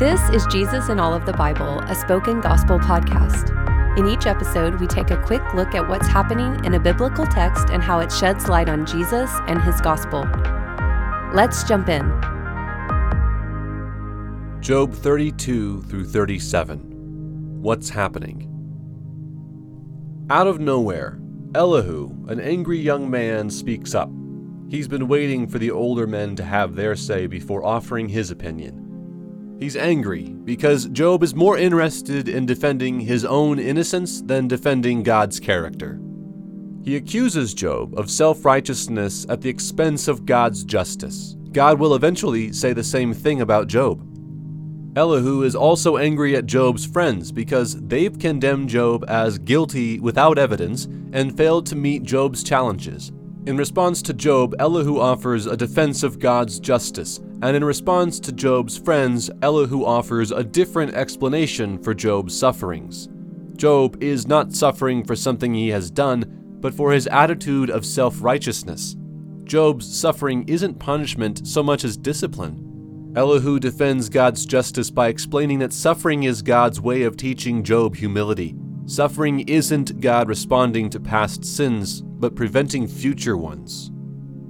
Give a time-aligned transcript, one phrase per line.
[0.00, 3.54] This is Jesus in All of the Bible, a spoken gospel podcast.
[3.98, 7.68] In each episode, we take a quick look at what's happening in a biblical text
[7.68, 10.26] and how it sheds light on Jesus and his gospel.
[11.34, 12.00] Let's jump in.
[14.62, 17.60] Job 32 through 37.
[17.60, 18.46] What's happening?
[20.30, 21.20] Out of nowhere,
[21.54, 24.08] Elihu, an angry young man, speaks up.
[24.70, 28.79] He's been waiting for the older men to have their say before offering his opinion.
[29.60, 35.38] He's angry because Job is more interested in defending his own innocence than defending God's
[35.38, 36.00] character.
[36.82, 41.36] He accuses Job of self righteousness at the expense of God's justice.
[41.52, 44.06] God will eventually say the same thing about Job.
[44.96, 50.86] Elihu is also angry at Job's friends because they've condemned Job as guilty without evidence
[51.12, 53.12] and failed to meet Job's challenges.
[53.50, 58.30] In response to Job, Elihu offers a defense of God's justice, and in response to
[58.30, 63.08] Job's friends, Elihu offers a different explanation for Job's sufferings.
[63.56, 68.22] Job is not suffering for something he has done, but for his attitude of self
[68.22, 68.94] righteousness.
[69.42, 73.12] Job's suffering isn't punishment so much as discipline.
[73.16, 78.54] Elihu defends God's justice by explaining that suffering is God's way of teaching Job humility.
[78.90, 83.92] Suffering isn't God responding to past sins, but preventing future ones.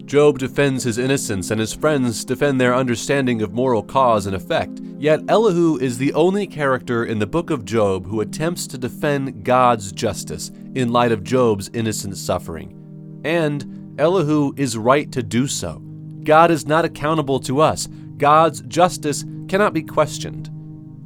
[0.07, 4.81] Job defends his innocence, and his friends defend their understanding of moral cause and effect.
[4.97, 9.45] Yet Elihu is the only character in the book of Job who attempts to defend
[9.45, 13.21] God's justice in light of Job's innocent suffering.
[13.27, 15.81] And Elihu is right to do so.
[16.25, 17.89] God is not accountable to us.
[18.17, 20.49] God's justice cannot be questioned.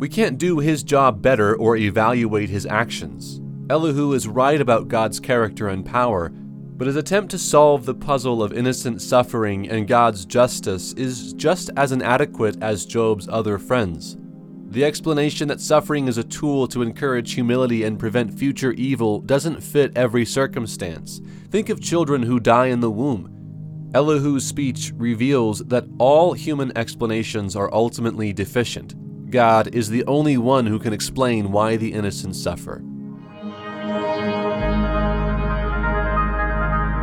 [0.04, 3.40] We can't do his job better or evaluate his actions.
[3.70, 8.42] Elihu is right about God's character and power, but his attempt to solve the puzzle
[8.42, 14.18] of innocent suffering and God's justice is just as inadequate as Job's other friends.
[14.66, 19.62] The explanation that suffering is a tool to encourage humility and prevent future evil doesn't
[19.62, 21.22] fit every circumstance.
[21.48, 23.90] Think of children who die in the womb.
[23.94, 28.94] Elihu's speech reveals that all human explanations are ultimately deficient.
[29.34, 32.78] God is the only one who can explain why the innocent suffer.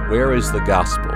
[0.10, 1.12] Where is the gospel?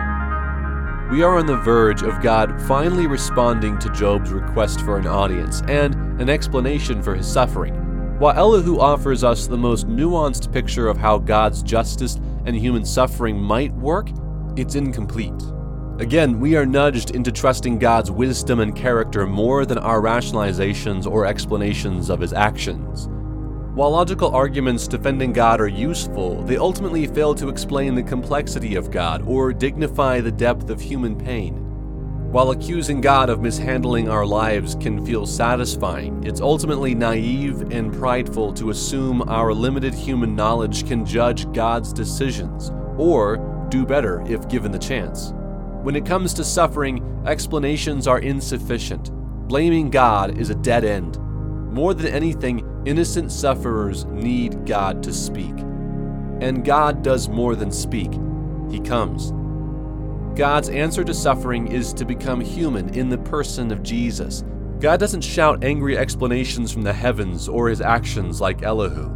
[1.09, 5.62] We are on the verge of God finally responding to Job's request for an audience
[5.70, 7.76] and an explanation for his suffering.
[8.20, 12.16] While Elihu offers us the most nuanced picture of how God's justice
[12.46, 14.09] and human suffering might work,
[14.58, 15.32] it's incomplete.
[16.00, 21.25] Again, we are nudged into trusting God's wisdom and character more than our rationalizations or
[21.25, 23.07] explanations of his actions.
[23.75, 28.91] While logical arguments defending God are useful, they ultimately fail to explain the complexity of
[28.91, 31.61] God or dignify the depth of human pain.
[32.29, 38.51] While accusing God of mishandling our lives can feel satisfying, it's ultimately naive and prideful
[38.55, 43.38] to assume our limited human knowledge can judge God's decisions, or
[43.69, 45.34] do better if given the chance.
[45.85, 49.12] When it comes to suffering, explanations are insufficient.
[49.47, 51.19] Blaming God is a dead end.
[51.72, 55.53] More than anything, innocent sufferers need God to speak.
[56.41, 58.12] And God does more than speak,
[58.72, 59.31] He comes.
[60.35, 64.44] God's answer to suffering is to become human in the person of Jesus.
[64.79, 69.12] God doesn't shout angry explanations from the heavens or his actions like Elihu.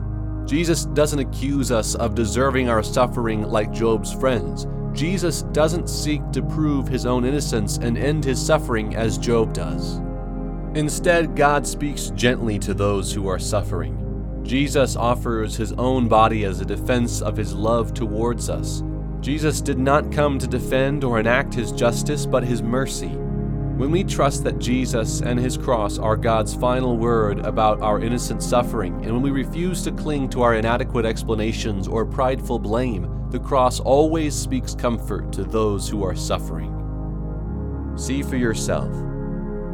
[0.45, 4.67] Jesus doesn't accuse us of deserving our suffering like Job's friends.
[4.93, 10.01] Jesus doesn't seek to prove his own innocence and end his suffering as Job does.
[10.75, 14.41] Instead, God speaks gently to those who are suffering.
[14.43, 18.83] Jesus offers his own body as a defense of his love towards us.
[19.19, 23.09] Jesus did not come to defend or enact his justice, but his mercy.
[23.09, 28.43] When we trust that Jesus and his cross are God's final word about our innocent
[28.43, 33.39] suffering, and when we refuse to cling to our inadequate explanations or prideful blame, the
[33.39, 36.75] cross always speaks comfort to those who are suffering.
[37.95, 38.89] See for yourself.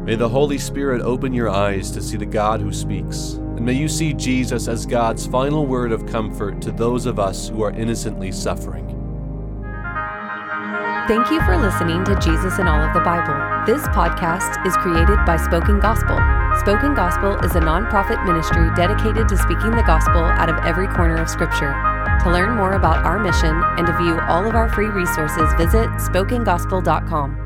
[0.04, 3.72] May the Holy Spirit open your eyes to see the God who speaks, and may
[3.72, 7.72] you see Jesus as God's final word of comfort to those of us who are
[7.72, 8.86] innocently suffering.
[11.08, 13.34] Thank you for listening to Jesus in All of the Bible.
[13.64, 16.18] This podcast is created by Spoken Gospel.
[16.60, 21.16] Spoken Gospel is a nonprofit ministry dedicated to speaking the gospel out of every corner
[21.16, 21.95] of Scripture.
[22.24, 25.88] To learn more about our mission and to view all of our free resources, visit
[25.98, 27.45] spokengospel.com.